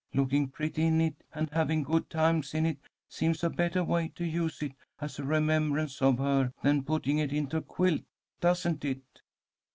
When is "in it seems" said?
2.55-3.43